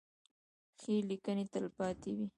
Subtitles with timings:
[0.79, 2.27] ښې لیکنې تلپاتې وي.